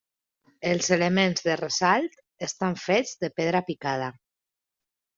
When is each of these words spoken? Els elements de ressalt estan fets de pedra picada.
Els 0.69 0.89
elements 0.97 1.45
de 1.49 1.57
ressalt 1.61 2.19
estan 2.49 2.81
fets 2.89 3.15
de 3.23 3.33
pedra 3.41 3.65
picada. 3.71 4.13